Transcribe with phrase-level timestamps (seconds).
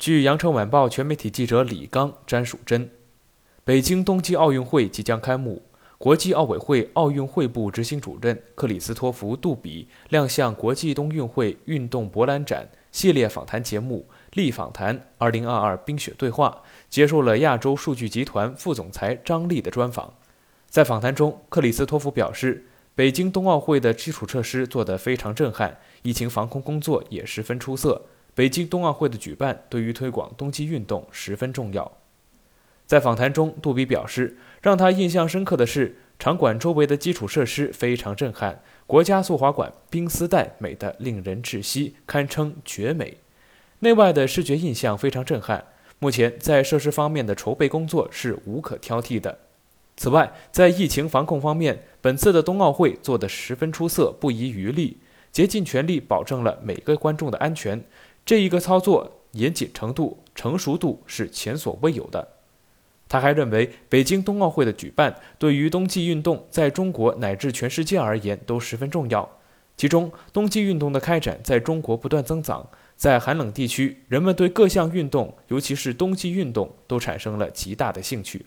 [0.00, 2.88] 据羊城晚报全媒体记者李刚、詹淑珍，
[3.64, 5.62] 北京冬季奥运会即将开幕，
[5.98, 20.14] 国际奥委会奥运会部执行主任克里斯托弗·杜比亮相国际冬运会运动博览展系列访谈节目《力访谈2022冰雪对话》，接受了亚洲数据集团副总裁张力的专访。
[20.70, 22.64] 在访谈中，克里斯托弗表示。
[22.96, 28.02] 北京冬奥会的基础设施做得非常震撼，疫情防控工作也十分出色。
[28.40, 31.98] 北京冬奥会的举办对于推广冬季运动十分重要。
[32.86, 43.18] 在访谈中，杜比表示，让他印象深刻的是场馆周围的基础设施非常震撼，国家速滑馆冰丝带美得令人窒息，堪称绝美。
[43.80, 45.62] 内外的视觉印象非常震撼。
[45.98, 49.36] 目前在设施方面的筹备工作是无可挑剔的。
[49.98, 54.96] 此外，在疫情防控方面，本次的冬奥会做得十分出色，不遗余力，
[55.30, 57.84] 竭尽全力保证了每个观众的安全。
[58.30, 62.28] 这一个操作严谨程度、成熟度是前所未有的。
[63.08, 69.28] 他还认为，北京冬奥会的举办对于冬季运动在中国乃至全世界而言都十分重要。
[69.76, 78.46] 其中，冬季运动的开展在中国不断增长，在寒冷地区，人们对各项运动，尤其是冬季运动，都产生了极大的兴趣。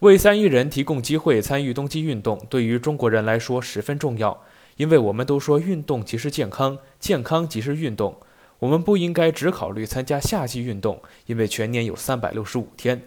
[0.00, 4.42] 为三亿人提供机会参与冬季运动，对于中国人来说十分重要。
[4.76, 8.14] 因为我们都说运动即是健康，健康即是运动。
[8.64, 13.02] 我们不应该只考虑参加夏季运动，因为全年有三百六十五天。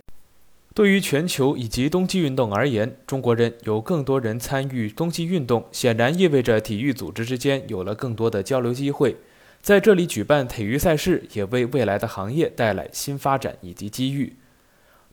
[0.76, 9.16] 对于全球以及冬季运动而言，中国人有更多人参与冬季运动，显然意味着体育组织之间有了更多的交流机会。
[9.60, 14.36] 在这里举办体育赛事，也为未来的行业带来新发展以及机遇。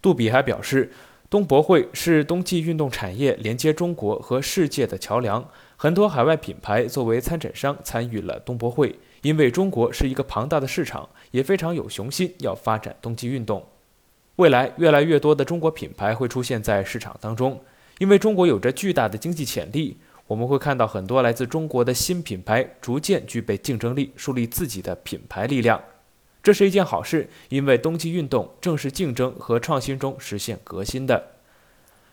[0.03, 0.93] 杜比还表示。
[1.31, 13.67] 冬博会是冬季运动产业连接中国和世界的桥梁，很多海外品牌作为参展商参与了冬博会，因为中国是一个庞大的市场，也非常有雄心要发展冬季运动。
[14.37, 17.59] 未来越来越多的中国品牌会出现在市场当中，
[17.99, 19.97] 因为中国有着巨大的经济潜力，
[20.27, 25.81] 我们会看到很多来自中国的新品牌逐渐具备竞争力，树立自己的品牌力量。
[26.43, 31.31] 这是一件好事，因为冬季运动正是竞争和创新中实现革新的。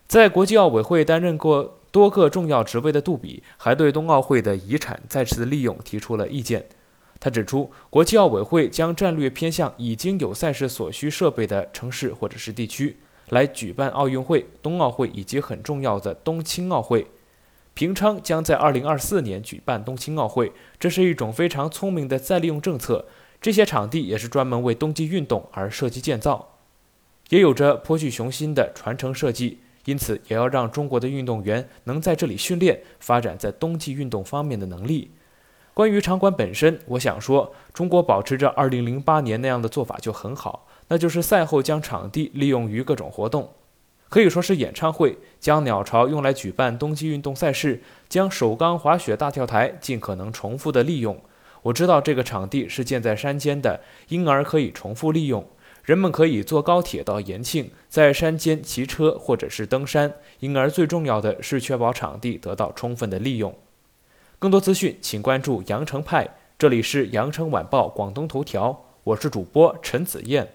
[0.08, 6.66] 在国际奥委会担任过多个重要职位的杜比，还对冬奥会的遗产再次利用提出了意见。
[7.24, 12.98] 他指出，国际奥委会将战略偏向已经有赛事所需设备的城市或者是地区，
[13.30, 17.06] 来举办奥运会、冬奥会以及很重要的冬青奥会。
[17.76, 23.06] 平昌将在2024年举办冬青奥会，这是一种非常聪明的再利用政策。
[23.40, 26.58] 这些场地也是专门为冬季运动而设计建造，
[27.30, 35.12] 也有着颇具雄心的传承设计，因此也要让中国的运动员能在这里训练，发展在冬季运动方面的能力。
[35.74, 43.50] 关于场馆本身，我想说，中国保持着2008年那样的做法就很好，那就是赛后将场地利用于各种活动，
[44.10, 51.18] 可以说是演唱会，将鸟巢用来举办冬季运动赛事，将首钢滑雪大跳台尽可能重复的利用。
[51.64, 55.48] 我知道这个场地是建在山间的，因而可以重复利用。
[55.84, 60.14] 人们可以坐高铁到延庆，在山间骑车或者是登山。
[60.40, 63.56] 因而最重要的是确保场地得到充分的利用。
[64.42, 66.28] 更多资讯，请关注羊城派。
[66.58, 70.52] 这里是羊城晚报广东头条，我是主播陈子燕。